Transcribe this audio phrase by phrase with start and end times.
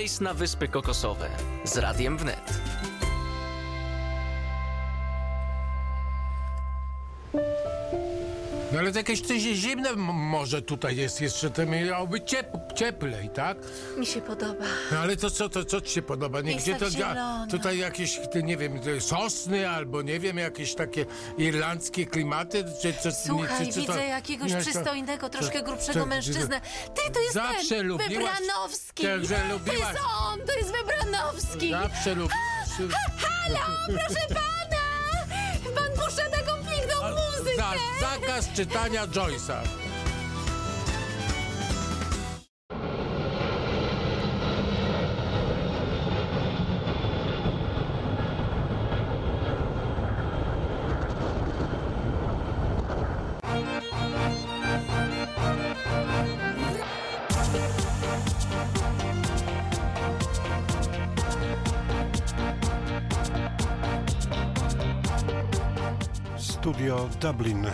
[0.00, 1.30] Rejs na Wyspy Kokosowe
[1.64, 2.60] z Radiem Wnet.
[8.72, 12.46] No ale to jakieś coś zimne m- może tutaj jest jeszcze, to miało być ciep
[12.74, 13.56] cieplej, tak?
[13.96, 14.64] Mi się podoba.
[14.92, 16.40] No ale to co, to co ci się podoba?
[16.40, 17.46] Nie, Jest gdzie tak to zielono.
[17.50, 21.06] Tutaj jakieś, ty, nie wiem, te sosny albo nie wiem, jakieś takie
[21.38, 22.64] irlandzkie klimaty?
[22.82, 26.60] Czy, czy, Słuchaj, czy, czy widzę to- jakiegoś nie, to- przystojnego, troszkę grubszego to- mężczyznę.
[26.94, 29.02] Ty, to jest Zawsze ten, lubiłaś- Wybranowski.
[29.04, 31.70] Tak, że To lubiłaś- jest on, to jest Wybranowski.
[31.70, 32.34] Zawsze lubię.
[33.18, 34.79] Halo, proszę pana!
[38.00, 39.89] Zakaz czytania Joyce'a.
[67.20, 67.66] Dublin.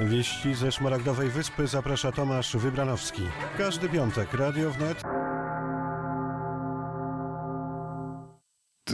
[0.00, 3.22] Wieści ze Szmaragdowej Wyspy zaprasza Tomasz Wybranowski.
[3.58, 5.02] Każdy piątek Radio Wnet.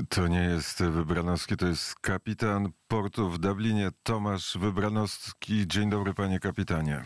[0.08, 5.66] To nie jest Wybranowski, to jest kapitan portu w Dublinie, Tomasz Wybranowski.
[5.66, 7.04] Dzień dobry, panie kapitanie.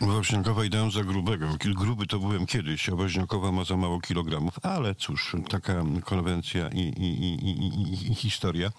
[0.00, 1.46] Woźniakowa ideą za grubego.
[1.64, 6.78] Gruby to byłem kiedyś, a Woźniakowa ma za mało kilogramów, ale cóż, taka konwencja i,
[6.80, 8.70] i, i, i, historia.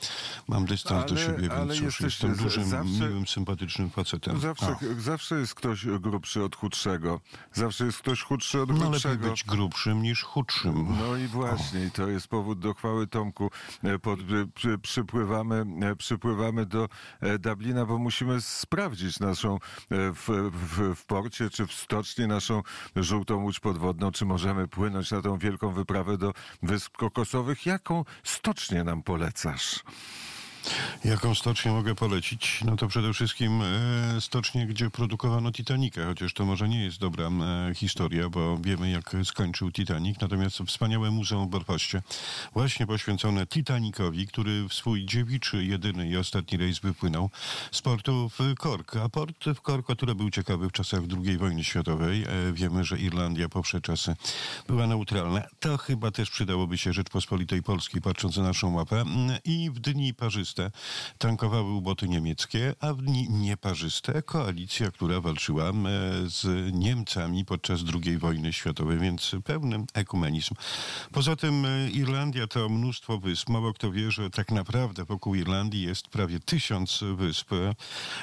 [0.48, 4.40] Mam dystans do Ale- siebie, ale więc cóż, jestem dużym, zawsze- miłym, sympatycznym facetem.
[4.40, 4.66] Zawsze,
[4.98, 5.02] A.
[5.02, 7.20] zawsze jest ktoś grubszy od chudszego.
[7.54, 9.30] Zawsze jest ktoś chudszy od No lepiej grubszego.
[9.30, 10.88] być grubszym niż chudszym.
[11.00, 13.52] No i właśnie, i to jest powód do chwały Tomku.
[13.84, 14.20] E, Pod,
[14.56, 16.90] przy, przypływamy, e, przypływamy do
[17.22, 19.58] e, Dublina, bo musimy sprawdzić naszą
[19.92, 22.64] w, w, w porcie czy w stoczni naszą
[22.96, 26.34] żółtą łódź podwodną, czy możemy płynąć na tą wielką wyprawę do
[26.64, 27.66] Wysp Kokosowych.
[27.66, 29.84] Jaką stocznię nam polecasz?
[31.06, 32.62] Jaką stocznię mogę polecić?
[32.66, 37.28] No to przede wszystkim e, stocznię, gdzie produkowano Titanica, chociaż to może nie jest dobra
[37.28, 40.20] e, historia, bo wiemy jak skończył Titanic.
[40.22, 42.02] Natomiast wspaniałe muzeum w Belfaście,
[42.54, 47.30] właśnie poświęcone Titanicowi, który w swój dziewiczy, jedyny i ostatni rejs wypłynął
[47.72, 48.96] z portu w Cork.
[48.96, 52.24] A port w Cork, o tyle był ciekawy w czasach II wojny światowej.
[52.24, 54.16] E, wiemy, że Irlandia po wsze czasy
[54.68, 55.44] była neutralna.
[55.60, 59.04] To chyba też przydałoby się Rzeczpospolitej Polskiej, patrząc na naszą mapę.
[59.46, 60.57] I w dni parzyste
[61.18, 62.94] tankowały uboty niemieckie, a
[63.30, 65.72] nieparzyste koalicja, która walczyła
[66.26, 70.56] z Niemcami podczas II wojny światowej, więc pełny ekumenizm.
[71.12, 73.50] Poza tym Irlandia to mnóstwo wysp.
[73.50, 77.50] Mało kto wie, że tak naprawdę wokół Irlandii jest prawie tysiąc wysp.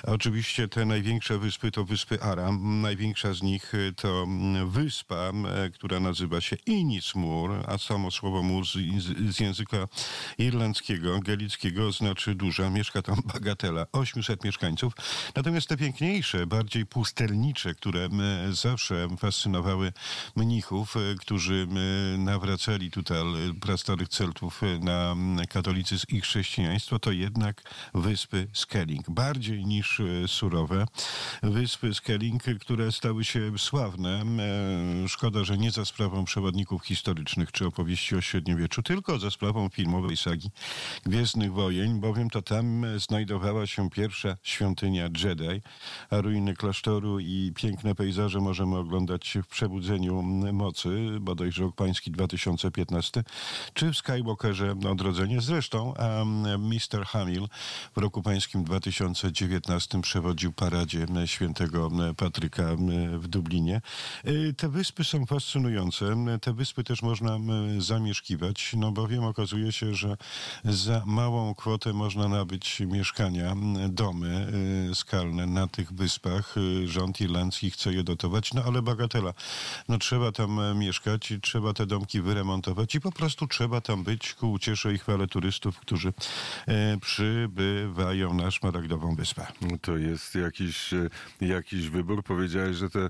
[0.02, 2.80] Oczywiście te największe wyspy to wyspy Aram.
[2.80, 4.26] Największa z nich to
[4.66, 5.32] wyspa,
[5.74, 8.72] która nazywa się Inismur, a samo słowo mur z,
[9.30, 9.88] z, języka
[10.38, 11.92] irlandzkiego, galickiego
[12.26, 12.70] duża.
[12.70, 14.92] Mieszka tam bagatela, 800 mieszkańców.
[15.36, 18.08] Natomiast te piękniejsze, bardziej pustelnicze, które
[18.52, 19.92] zawsze fascynowały
[20.36, 21.66] mnichów, e, którzy
[22.18, 25.14] nawracali tutaj e, prastarych Celtów e, na
[25.48, 27.62] katolicyzm i chrześcijaństwo, to jednak
[27.94, 29.10] wyspy Skelling.
[29.10, 30.86] Bardziej niż surowe.
[31.42, 34.24] Wyspy Skelling, które stały się sławne.
[35.08, 40.16] Szkoda, że nie za sprawą przewodników historycznych czy opowieści o średniowieczu, tylko za sprawą filmowej
[40.16, 40.50] sagi
[41.06, 45.62] Gwiezdnych Wojen, bowiem to tam e, znajdowała się pierwsza świątynia Jedi,
[46.10, 50.22] a ruiny klasztoru i piękne pejzaże możemy oglądać w Przebudzeniu
[50.52, 50.88] Mocy,
[51.20, 53.24] bodajże rok pański 2015,
[53.74, 55.40] czy w Skywalkerze Odrodzenie.
[55.40, 55.94] Zresztą
[56.58, 57.04] Mr.
[57.06, 57.48] Hamill
[57.96, 62.76] w roku pańskim 2019 przewodził paradzie świętego Patryka
[63.18, 63.80] w Dublinie.
[64.26, 66.16] Y, Te wyspy są fascynujące.
[66.40, 67.38] Te wyspy też można
[67.78, 70.16] zamieszkiwać, no bowiem okazuje się, że
[70.64, 73.54] za małą kwotę można nabyć mieszkania,
[73.88, 74.52] domy
[74.90, 76.56] y, skalne na tych wyspach.
[76.56, 79.34] Y, Rząd irlandzki chce je dotować, no ale bagatela.
[79.88, 84.34] No trzeba tam e, mieszkać, trzeba te domki wyremontować i po prostu trzeba tam być
[84.34, 86.12] ku uciesze i chwale turystów, którzy
[86.66, 89.46] e, przybywają na Szmaragdową Wyspę.
[89.80, 91.08] To jest jakiś, e,
[91.40, 92.22] jakiś wybór.
[92.22, 93.08] Powiedziałeś, że te,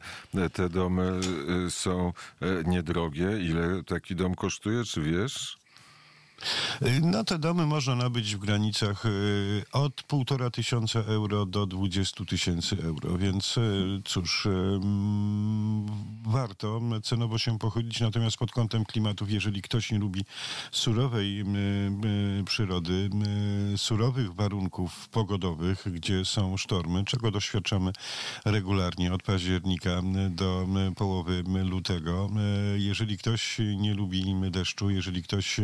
[0.53, 1.21] te domy
[1.71, 2.13] są
[2.67, 3.27] niedrogie.
[3.41, 5.64] Ile taki dom kosztuje, czy wiesz?
[6.83, 12.25] Y, No te domy można nabyć w granicach y, od półtora tysiąca euro do 20
[12.25, 14.49] tysięcy euro, więc y, cóż,
[16.27, 20.25] warto cenowo się pochylić, natomiast pod kątem klimatów, jeżeli ktoś nie lubi
[20.71, 21.45] surowej
[22.45, 23.11] przyrody,
[23.77, 27.93] surowych warunków pogodowych, gdzie są sztormy, czego doświadczamy
[28.45, 30.67] regularnie od października do
[30.97, 32.31] połowy lutego.
[32.77, 35.61] Jeżeli ktoś nie lubi deszczu, jeżeli ktoś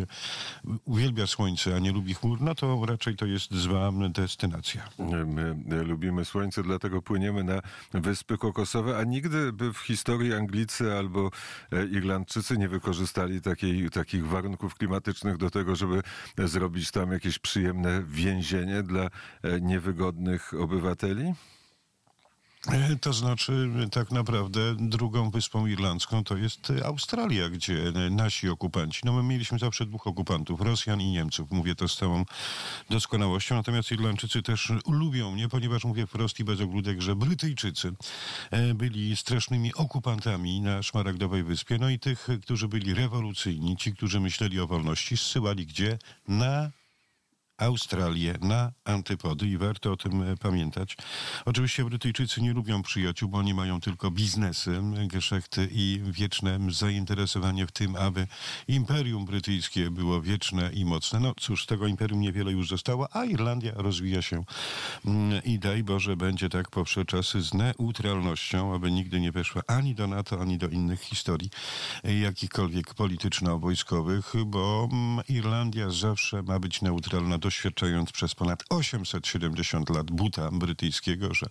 [0.84, 4.88] uwielbia słońce, a nie lubi chmur, no to raczej to jest zła destynacja.
[4.98, 7.60] My lubimy słońce, dlatego płyniemy na
[7.94, 11.30] Wyspy Kokosowe, a nigdy by w historii Anglicy albo
[11.72, 16.02] e, Irlandczycy nie wykorzystali takiej, takich warunków klimatycznych do tego, żeby
[16.38, 19.02] zrobić tam jakieś przyjemne więzienie dla
[19.42, 21.34] e, niewygodnych obywateli?
[22.68, 28.48] E, To znaczy, tak naprawdę drugą wyspą irlandzką to jest e, Australia, gdzie e, nasi
[28.48, 32.24] okupanci, no my mieliśmy zawsze dwóch okupantów, Rosjan i Niemców, mówię to z całą
[32.90, 37.92] doskonałością, natomiast Irlandczycy też lubią mnie, ponieważ mówię wprost i bez ogródek, że Brytyjczycy
[38.50, 44.20] e, byli strasznymi okupantami na Szmaragdowej Wyspie, no i tych, którzy byli rewolucyjni, ci, którzy
[44.20, 45.98] myśleli o wolności, zsyłali gdzie?
[46.28, 46.70] Na
[47.60, 50.96] Australię na antypody i warto o tym e, pamiętać.
[51.44, 57.72] Oczywiście Brytyjczycy nie lubią przyjaciół, bo oni mają tylko biznesy, geszechty i wieczne zainteresowanie w
[57.72, 58.26] tym, aby
[58.68, 61.20] imperium brytyjskie było wieczne i mocne.
[61.20, 64.44] No cóż, tego imperium niewiele już zostało, a Irlandia rozwija się
[65.04, 69.94] mm, i daj Boże będzie tak poprze czasy z neutralnością, aby nigdy nie weszła ani
[69.94, 71.50] do NATO, ani do innych historii
[72.04, 80.10] e, jakichkolwiek polityczno-wojskowych, bo mm, Irlandia zawsze ma być neutralna, doświadczając przez ponad 870 lat
[80.10, 81.46] buta brytyjskiego, że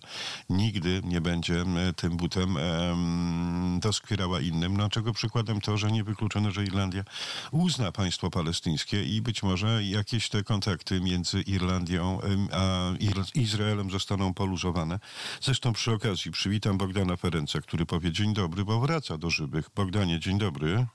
[0.49, 4.77] nigdy nie będzie e, tym butem em, doskwierała innym.
[4.77, 7.03] No, czego przykładem to, że niewykluczone, że Irlandia
[7.51, 12.19] uzna państwo palestyńskie i być może jakieś te kontakty między Irlandią
[12.53, 12.91] a
[13.35, 14.99] Izraelem zostaną poluzowane.
[15.41, 19.69] Zresztą przy okazji przywitam Bogdana Ferenca, który powie dzień dobry, bo wraca do żywych.
[19.75, 20.85] Bogdanie, dzień dobry.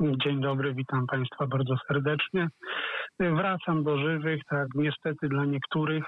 [0.00, 2.48] Dzień dobry, witam Państwa bardzo serdecznie.
[3.20, 6.04] Wracam do żywych, tak niestety dla niektórych,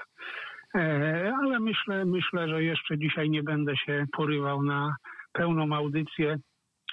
[0.75, 4.95] E, ale myślę, myślę, że jeszcze dzisiaj nie będę się porywał na
[5.33, 6.37] pełną audycję.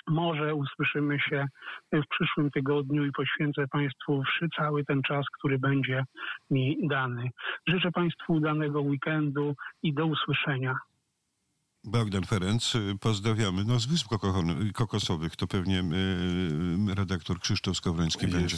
[0.09, 1.47] Może usłyszymy się
[1.93, 4.23] w przyszłym tygodniu i poświęcę Państwu
[4.57, 6.05] cały ten czas, który będzie
[6.51, 7.31] mi dany.
[7.69, 10.75] Życzę Państwu udanego weekendu i do usłyszenia.
[11.87, 13.65] Bogdan Ferenc, y, pozdrawiamy.
[13.65, 14.09] No z Wysp
[14.75, 18.57] Kokosowych to pewnie y, redaktor Krzysztof Skowroński będzie.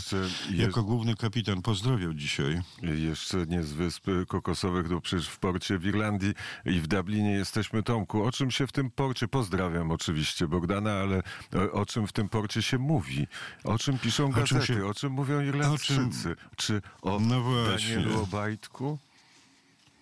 [0.55, 2.61] Jako główny kapitan pozdrowiał dzisiaj.
[2.83, 6.35] Jeszcze nie z Wysp Kokosowych, to przecież w porcie w Irlandii
[6.65, 8.25] i w Dublinie jesteśmy, Tomku.
[8.25, 11.23] O czym się w tym porcie, pozdrawiam oczywiście Bogdana, ale
[11.55, 13.27] o, o czym w tym porcie się mówi?
[13.65, 14.67] O czym piszą czym gazety?
[14.67, 16.37] się- O czym mówią Irlandczycy?
[16.57, 17.95] Czy o No właśnie.
[17.97, 18.99] Danielu Obajtku?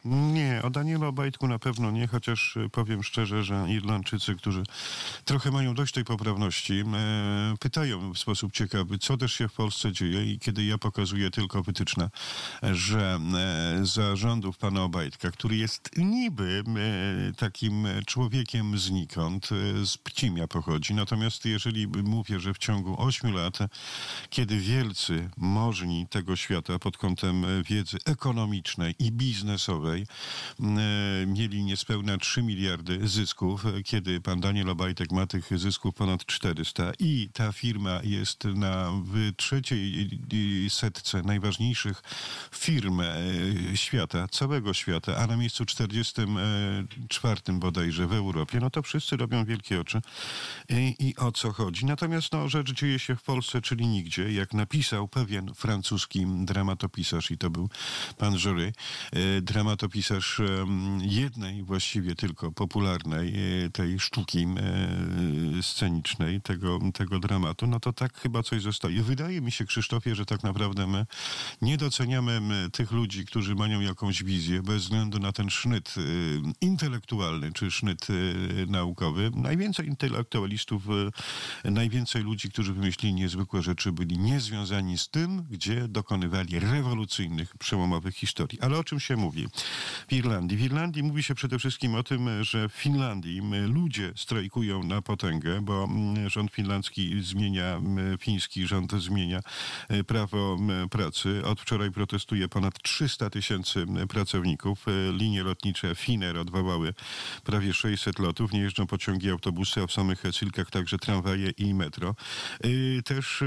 [0.04, 4.62] Nie, o Danielu Obajtku na pewno nie, chociaż y, powiem szczerze, że Irlandczycy, którzy
[5.24, 6.84] trochę mają dość tej poprawności, e,
[7.60, 11.62] pytają w sposób ciekawy, co też się w Polsce dzieje i kiedy ja pokazuję tylko
[11.62, 12.10] wytyczne,
[12.62, 19.98] że e, za rządów pana Obajtka, który jest niby e, takim człowiekiem znikąd, e, z
[19.98, 23.58] Pcimia pochodzi, natomiast jeżeli mówię, że w ciągu ośmiu lat,
[24.30, 30.06] kiedy wielcy możni tego świata pod kątem wiedzy ekonomicznej i biznesowej e,
[31.26, 37.28] mieli niespełna 3 miliardy zysków, kiedy pan Daniel Obajtek ma tych zysków ponad 400 i
[37.32, 38.92] ta firma jest na
[39.36, 40.20] trzeciej
[40.68, 42.02] setce najważniejszych
[42.52, 43.06] firm e,
[43.74, 49.80] świata, całego świata, a na miejscu 44 bodajże w Europie, no to wszyscy robią wielkie
[49.80, 50.00] oczy
[50.68, 51.86] i, i o co chodzi.
[51.86, 54.32] Natomiast no, rzecz dzieje się w Polsce, czyli nigdzie.
[54.32, 57.68] Jak napisał pewien francuski dramatopisarz i to był
[58.18, 58.72] pan Jury,
[59.12, 59.40] e,
[60.40, 64.46] em, jednej właściwie tylko popularnej e, tej sztuki
[65.58, 69.02] e, scenicznej, tego, tego dramatu, no to tak chyba coś zostaje.
[69.02, 71.06] Wydaje mi się, Krzysztofie, że tak naprawdę my
[71.62, 72.40] nie doceniamy
[72.72, 75.94] tych ludzi, którzy mają jakąś wizję, bez względu na ten sznyt
[76.60, 78.14] intelektualny czy sznyt e,
[78.66, 79.30] naukowy.
[79.34, 80.82] Najwięcej intelektualistów,
[81.64, 88.60] najwięcej ludzi, którzy wymyślili niezwykłe rzeczy, byli niezwiązani z tym, gdzie dokonywali rewolucyjnych, przełomowych historii.
[88.60, 89.46] Ale o czym się mówi?
[90.08, 90.56] W Irlandii.
[90.56, 95.60] W Irlandii mówi się przede wszystkim o tym, że w Finlandii ludzie strajkują na potęgę,
[95.62, 95.88] bo
[96.26, 97.80] rząd finlandzki zmienia,
[98.18, 99.40] fiński rząd zmienia
[99.88, 100.58] e, prawo
[100.90, 101.42] pracy.
[101.44, 104.86] Od wczoraj protestuje ponad 300 tysięcy pracowników.
[104.88, 106.94] E, linie lotnicze Finnair odwołały
[107.44, 108.52] prawie 600 lotów.
[108.52, 112.14] Nie jeżdżą pociągi, autobusy, a w samych Helsinkach także tramwaje i metro.
[112.60, 113.44] E, też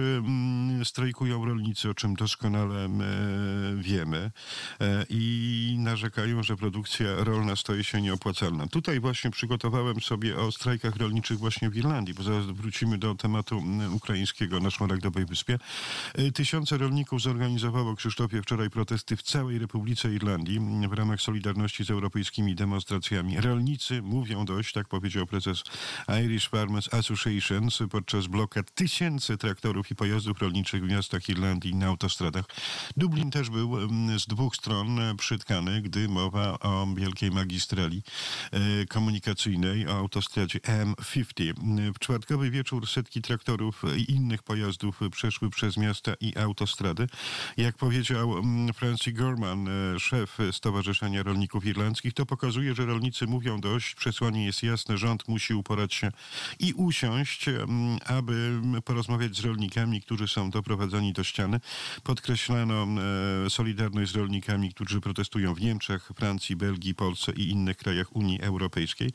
[0.83, 2.89] strajkują rolnicy, o czym doskonale
[3.77, 4.31] wiemy
[5.09, 8.67] i narzekają, że produkcja rolna staje się nieopłacalna.
[8.67, 13.63] Tutaj właśnie przygotowałem sobie o strajkach rolniczych właśnie w Irlandii, bo zaraz wrócimy do tematu
[13.91, 15.59] ukraińskiego na Szmaragdowej Wyspie.
[16.33, 20.59] Tysiące rolników zorganizowało, Krzysztofie, wczoraj protesty w całej Republice Irlandii
[20.89, 23.41] w ramach solidarności z europejskimi demonstracjami.
[23.41, 25.63] Rolnicy mówią dość, tak powiedział prezes
[26.25, 32.45] Irish Farmers Association podczas blokad tysięcy traktorów i pojazdów rolniczych w miastach Irlandii na autostradach.
[32.97, 38.03] Dublin też był mm, z dwóch stron przytkany, gdy mowa o wielkiej magistrali
[38.51, 41.53] e, komunikacyjnej, o autostradzie M50.
[41.93, 47.07] W czwartkowy wieczór setki traktorów i innych pojazdów przeszły przez miasta i autostrady.
[47.57, 53.61] Jak powiedział mm, Francis Gorman, e, szef Stowarzyszenia Rolników Irlandzkich, to pokazuje, że rolnicy mówią
[53.61, 53.95] dość.
[53.95, 56.11] Przesłanie jest jasne, rząd musi uporać się
[56.59, 61.59] i usiąść, mm, aby porozmawiać z rolnikami, którzy są doprowadzeni do ściany.
[62.03, 62.87] Podkreślano
[63.45, 68.41] e, solidarność z rolnikami, którzy protestują w Niemczech, Francji, Belgii, Polsce i innych krajach Unii
[68.41, 69.09] Europejskiej.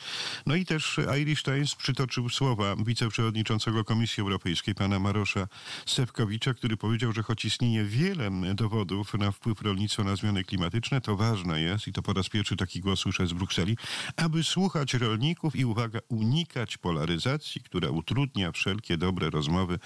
[0.47, 5.49] No i też Irish Times przytoczył słowa wiceprzewodniczącego Komisji Europejskiej, pana Marosza
[5.87, 11.17] Sewkowicza, który powiedział, że choć istnieje wiele dowodów na wpływ rolnictwa na zmiany klimatyczne, to
[11.17, 13.77] ważne jest, i to po raz pierwszy taki głos słyszę z Brukseli,
[14.17, 19.79] aby słuchać rolników i uwaga, unikać polaryzacji, która utrudnia wszelkie dobre rozmowy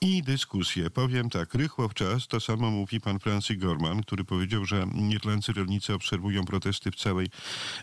[0.00, 0.90] i dyskusje.
[0.90, 5.52] Powiem tak, rychło w czas, to samo mówi pan Francis Gorman, który powiedział, że irlandzcy
[5.52, 7.26] rolnicy obserwują protesty w całej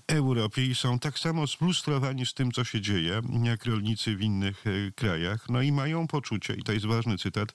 [0.08, 4.64] Europie i są tak samo sfrustrowani z tym, co się dzieje, jak rolnicy w innych
[4.68, 5.50] e, krajach.
[5.50, 7.54] No i mają poczucie, i to jest ważny cytat,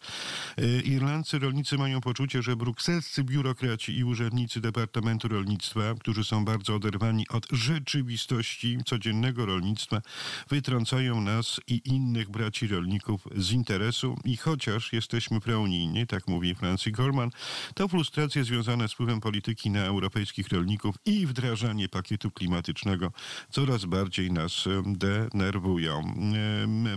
[0.59, 6.75] e, irlandzcy rolnicy mają poczucie, że brukselscy biurokraci i urzędnicy Departamentu Rolnictwa, którzy są bardzo
[6.75, 10.03] oderwani od rzeczywistości codziennego rolnictwa,
[10.49, 16.93] wytrącają nas i innych braci rolników z interesu i chociaż jesteśmy preunijni, tak mówi Francis
[16.93, 17.31] Gorman,
[17.75, 20.74] to frustracje związane z wpływem polityki na europejskich rolników
[21.07, 23.13] i wdrażanie pakietu klimatycznego
[23.51, 26.15] coraz bardziej nas denerwują.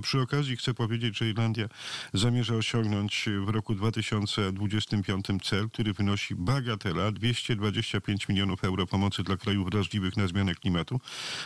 [0.01, 1.67] Przy okazji chcę powiedzieć, że Irlandia
[2.13, 9.69] zamierza osiągnąć w roku 2025 cel, który wynosi bagatela 225 milionów euro pomocy dla krajów
[9.69, 10.99] wrażliwych na zmianę klimatu,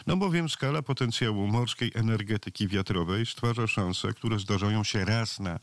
[0.07, 5.59] no bowiem skala potencjału morskiej energetyki wiatrowej stwarza szanse, które zdarzają się raz na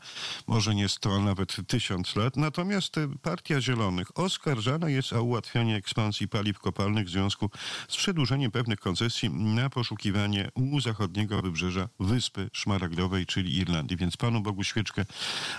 [0.47, 2.37] może nie 100, a nawet 1000 lat.
[2.37, 7.49] Natomiast Partia Zielonych oskarżana jest o ułatwianie ekspansji paliw kopalnych w związku
[7.87, 13.97] z przedłużeniem pewnych koncesji na poszukiwanie u zachodniego wybrzeża Wyspy Szmaragdowej, czyli Irlandii.
[13.97, 15.05] Więc Panu Bogu świeczkę,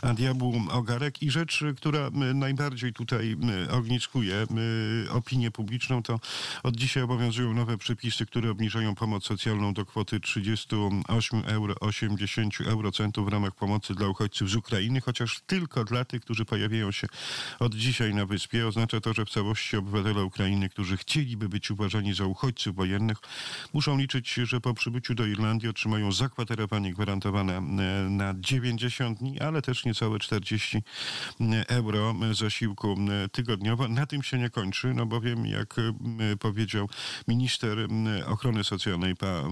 [0.03, 1.23] a diabłu ogarek.
[1.23, 3.37] I rzecz, która najbardziej tutaj
[3.71, 4.47] ogniskuje
[5.11, 6.21] opinię publiczną, to
[6.63, 13.27] od dzisiaj obowiązują nowe przepisy, które obniżają pomoc socjalną do kwoty 38 euro 80 eurocentów
[13.27, 17.07] w ramach pomocy dla uchodźców z Ukrainy, chociaż tylko dla tych, którzy pojawiają się
[17.59, 18.67] od dzisiaj na wyspie.
[18.67, 23.17] Oznacza to, że w całości obywatele Ukrainy, którzy chcieliby być uważani za uchodźców wojennych,
[23.73, 27.61] muszą liczyć, że po przybyciu do Irlandii otrzymają zakwaterowanie gwarantowane e,
[28.11, 30.83] na 90 dni, ale też niecałe 40
[31.69, 32.97] euro zasiłku
[33.33, 33.89] tygodniowo.
[33.89, 35.77] Na tym się nie kończy, no bowiem, jak
[36.41, 36.89] powiedział
[37.29, 37.79] minister
[38.27, 39.43] ochrony socjalnej, pa,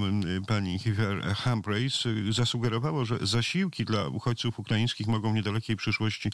[0.47, 0.78] pani
[1.45, 6.30] Humphreys, zasugerowało, że zasiłki dla uchodźców ukraińskich mogą w niedalekiej przyszłości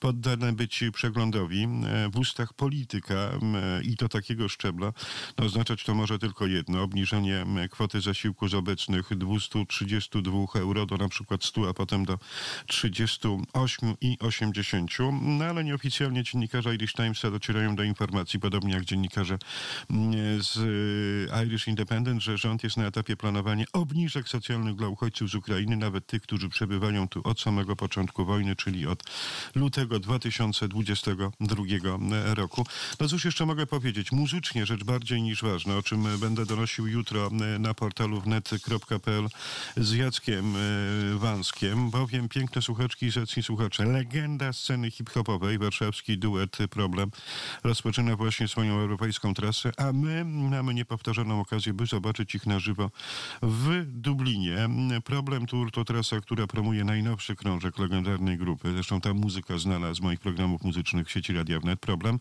[0.00, 1.68] poddane być przeglądowi
[2.12, 3.30] w ustach polityka
[3.82, 4.92] i to takiego szczebla.
[5.38, 11.08] No, oznaczać to może tylko jedno, obniżenie kwoty zasiłku z obecnych 232 euro do na
[11.08, 12.18] przykład 100, a potem do
[12.66, 14.90] 38 i 80.
[15.22, 19.38] No ale nieoficjalnie dziennikarze Irish Timesa docierają do informacji, podobnie jak dziennikarze
[20.38, 20.58] z
[21.46, 26.06] Irish Independent, że rząd jest na etapie planowania obniżek socjalnych dla uchodźców z Ukrainy, nawet
[26.06, 29.02] tych, którzy przebywają tu od samego początku wojny, czyli od
[29.54, 31.62] lutego 2022
[32.34, 32.66] roku.
[33.00, 34.12] No cóż jeszcze mogę powiedzieć?
[34.34, 39.28] Muzycznie rzecz bardziej niż ważna, o czym będę donosił jutro na portalu wnet.pl
[39.76, 43.84] z Jackiem e, Wanskiem, bowiem piękne słuchaczki i zacni słuchacze.
[43.84, 47.10] Legenda sceny hip-hopowej, warszawski duet Problem
[47.64, 52.90] rozpoczyna właśnie swoją europejską trasę, a my mamy niepowtarzaną okazję, by zobaczyć ich na żywo
[53.42, 54.68] w Dublinie.
[55.04, 58.72] Problem Tour to trasa, która promuje najnowszy krążek legendarnej grupy.
[58.72, 61.80] Zresztą ta muzyka znana z moich programów muzycznych w sieci Radia Wnet.
[61.80, 62.18] Problem.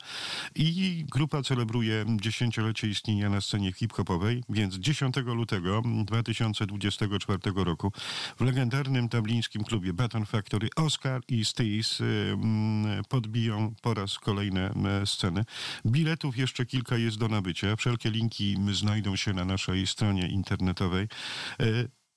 [0.56, 7.92] I grupa celebruje świętuje dziesięciolecie istnienia na scenie hip-hopowej, więc 10 lutego 2024 roku
[8.38, 15.06] w legendarnym tablińskim klubie Baton Factory Oscar i Steez mm, podbiją po raz kolejny e,
[15.06, 15.46] sceny.
[15.86, 17.76] Biletów jeszcze kilka jest do nabycia.
[17.76, 21.08] Wszelkie linki znajdą się na naszej stronie internetowej.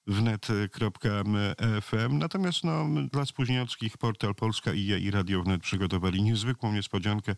[0.08, 1.38] E, wnet.fm.
[2.18, 7.34] Natomiast no, dla spóźniackich portal Polska i ja i Radio Wnet przygotowali niezwykłą niespodziankę.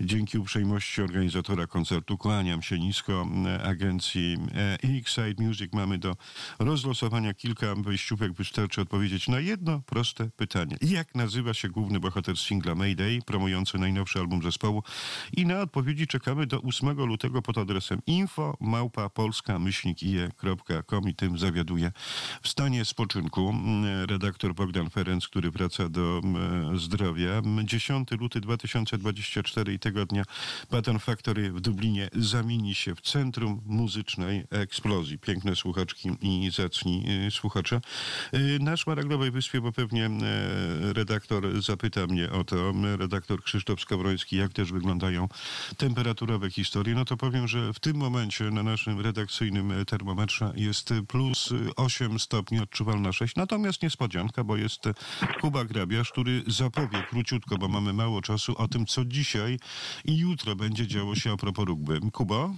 [0.00, 5.72] Dzięki uprzejmości organizatora koncertu kłaniam się nisko e, agencji e, X-Side Music.
[5.72, 6.16] Mamy do
[6.58, 8.32] rozlosowania kilka wejściówek.
[8.32, 10.76] Wystarczy odpowiedzieć na jedno proste pytanie.
[10.82, 14.82] Jak nazywa się główny bohater singla Mayday, promujący najnowszy album zespołu?
[15.36, 21.38] I na odpowiedzi czekamy do 8 lutego pod adresem info małpa polska myślnik.com i tym
[21.38, 21.92] zawiaduje
[22.42, 27.42] w stanie spoczynku mm, redaktor Bogdan Ferenc, który wraca do mm, zdrowia.
[27.64, 30.22] 10 luty 2024 i tego dnia
[30.70, 35.18] Baton Factory w Dublinie zamieni się w centrum muzycznej eksplozji.
[35.18, 37.80] Piękne słuchaczki i zacni y, słuchacze.
[38.34, 44.36] Y, Na Szmaragdowej Wyspie, bo pewnie y, redaktor zapyta mnie o to, redaktor Krzysztof Skowroński,
[44.36, 45.28] jak też wyglądają
[45.76, 51.50] temperaturowe historie, no to powiem, że w tym momencie na naszym redakcyjnym termometrze jest plus
[51.76, 53.36] 8 stopni, odczuwalna 6.
[53.36, 54.88] Natomiast niespodzianka, bo jest
[55.40, 59.58] Kuba Grabiarz, który zapowie króciutko, bo mamy mało czasu, o tym, co dzisiaj
[60.04, 62.00] i jutro będzie działo się a propos rugby.
[62.12, 62.50] Kuba?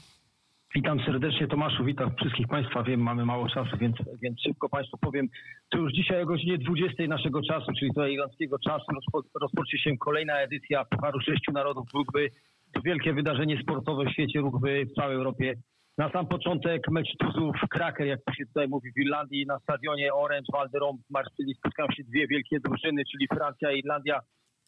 [0.75, 2.82] Witam serdecznie Tomaszu, witam wszystkich Państwa.
[2.82, 5.28] Wiem, mamy mało czasu, więc, więc szybko Państwu powiem.
[5.68, 9.99] To już dzisiaj o godzinie 20 naszego czasu, czyli to irlandzkiego czasu, rozpo, rozpocznie się
[9.99, 12.30] kolejna edycja Pucharu Sześciu Narodów Rugby.
[12.73, 15.54] To wielkie wydarzenie sportowe w świecie rugby w całej Europie.
[16.00, 20.14] Na sam początek mecz tuzów Kraker, jak to się tutaj mówi w Irlandii, na stadionie
[20.14, 24.21] Orange, Valderom w Marsylii spotkają się dwie wielkie drużyny, czyli Francja i Irlandia.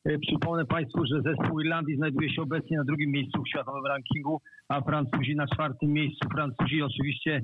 [0.04, 4.40] E, Przypomnę Państwu, że zespół Irlandii znajduje się obecnie na drugim miejscu w światowym rankingu,
[4.68, 6.28] a Francuzi na czwartym miejscu.
[6.34, 7.40] Francuzi oczywiście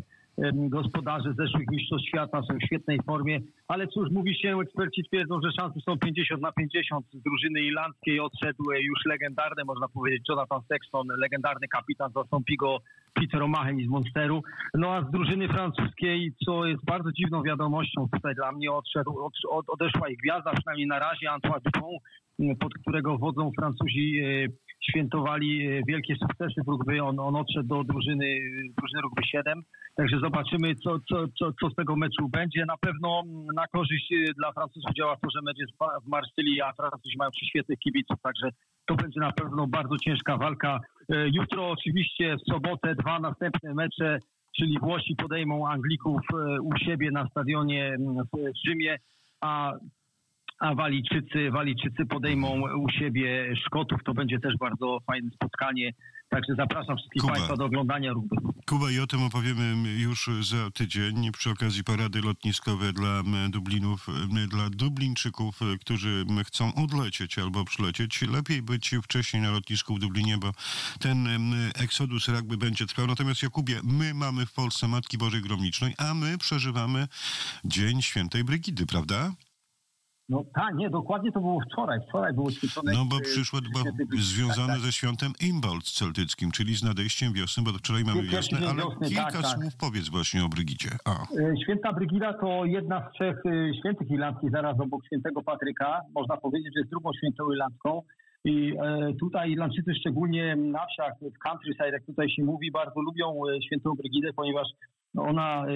[0.53, 5.51] gospodarze zeszłych mistrzostw świata są w świetnej formie, ale cóż, mówi się, eksperci twierdzą, że
[5.61, 7.07] szanse są 50 na 50.
[7.13, 12.79] Z drużyny irlandzkiej odszedł e, już legendarny, można powiedzieć, Jonathan Sexton, legendarny kapitan, zastąpi go
[13.15, 14.43] Peter O'Mahony z Monsteru.
[14.75, 19.33] No a z drużyny francuskiej, co jest bardzo dziwną wiadomością tutaj dla mnie, odszedł, od,
[19.51, 22.03] od, odeszła ich gwiazda, przynajmniej na razie, Antoine Dupont,
[22.61, 24.49] pod którego wodzą Francuzi e,
[24.81, 27.03] świętowali e, wielkie sukcesy w rugby.
[27.03, 28.27] On, on odszedł do drużyny,
[28.79, 29.63] drużyny rugby 7.
[29.97, 32.65] Także zobaczymy, co, co, co, co z tego meczu będzie.
[32.67, 33.23] Na pewno
[33.55, 36.73] na korzyść e, dla Francuzów działa to, że mecz jest w Ma- w Marsylii, a
[36.73, 38.17] Francuzi mają świetnych kibiców.
[38.23, 38.49] Także
[38.87, 40.81] to będzie na pewno bardzo ciężka walka.
[41.13, 44.19] E, Jutro oczywiście w sobotę dwa następne mecze,
[44.57, 46.21] czyli Włosi podejmą Anglików
[46.63, 48.99] u siebie na stadionie mm, w Rzymie,
[49.41, 49.73] a
[50.59, 54.01] a Walijczycy, Walijczycy podejmą u siebie Szkotów.
[54.05, 55.93] To będzie też bardzo fajne spotkanie.
[56.31, 57.35] Także zapraszam wszystkich Kuba.
[57.35, 58.37] Państwa do oglądania rugby.
[58.67, 64.07] Kuba, i o tym opowiemy już za tydzień przy okazji parady lotniskowe dla Dublinów,
[64.49, 68.23] dla Dublińczyków, którzy chcą odlecieć albo przylecieć.
[68.23, 70.53] Lepiej być wcześniej na lotnisku w Dublinie, bo
[71.01, 71.29] ten
[71.75, 73.07] eksodus rugby będzie trwał.
[73.07, 77.09] Natomiast Jakubie, my mamy w Polsce Matki Bożej Gromnicznej, a my przeżywamy
[77.65, 79.33] Dzień Świętej Brygidy, prawda?
[80.29, 82.01] No tak, nie, dokładnie to było wczoraj.
[82.09, 82.93] Wczoraj było święcone.
[82.93, 83.79] No bo e, przyszło bo
[84.19, 84.85] związane Tak, tak.
[84.87, 89.23] ze świątem Imbolc celtyckim, czyli z nadejściem wiosny, bo wczoraj mamy wiosnę, ale wiosny, kilka
[89.23, 89.51] tak, tak.
[89.51, 90.91] słów powiedz właśnie o Brygidzie.
[91.05, 91.13] A.
[91.13, 96.01] E, Święta Brygida to jedna z trzech e, świętych irlandzkich, zaraz obok świętego Patryka.
[96.15, 98.03] Można powiedzieć, że jest drugą świętą irlandzką.
[98.45, 98.75] I
[99.21, 104.33] tutaj Irlandczycy, szczególnie na wsiach, w countryside, jak tutaj się mówi, bardzo lubią świętą Brygidę,
[104.33, 104.69] ponieważ
[105.17, 105.71] ona e,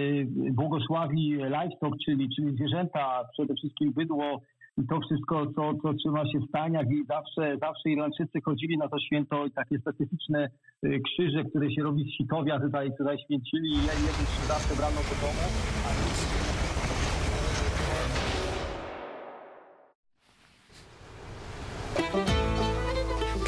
[0.53, 4.41] błogosławi livestock, czyli, czyli zwierzęta, przede wszystkim bydło
[4.79, 8.89] i to wszystko, co, co trzyma się w staniach i zawsze, zawsze Irlandczycy chodzili na
[8.89, 10.49] to święto i takie specyficzne
[10.83, 14.97] e, krzyże, które się robi z sitowia tutaj, tutaj święcili i jedli się zawsze brano
[14.97, 16.62] do domu.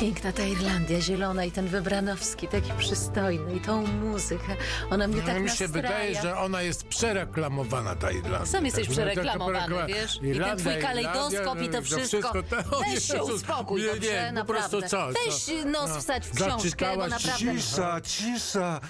[0.05, 4.57] Piękna ta Irlandia, zielona i ten Wybranowski, taki przystojny i tą muzykę.
[4.90, 5.69] Ona mnie No, tak mi się nastraja.
[5.88, 8.47] wydaje, że ona jest przereklamowana, ta Irlandia.
[8.47, 10.17] Sam jesteś Tak, taka przereklamowany, przereklama- wiesz?
[10.17, 12.43] I ten Irlandia, twój kalejdoskop i to wszystko.
[12.43, 14.33] to- o Weź się uspokój, nie, dobrze?
[14.33, 15.14] nie, po prostu naprawdę.
[15.21, 15.31] co?
[15.31, 17.38] Weź nos No, wstać w książkę, bo naprawdę...
[17.61, 18.81] Cisza, cisza.